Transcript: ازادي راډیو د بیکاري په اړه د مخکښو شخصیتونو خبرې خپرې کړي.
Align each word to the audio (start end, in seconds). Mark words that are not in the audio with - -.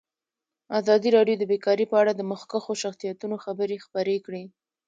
ازادي 0.79 1.09
راډیو 1.17 1.39
د 1.39 1.43
بیکاري 1.51 1.85
په 1.89 1.95
اړه 2.01 2.11
د 2.15 2.21
مخکښو 2.31 2.73
شخصیتونو 2.83 3.35
خبرې 3.45 3.77
خپرې 3.85 4.17
کړي. 4.25 4.43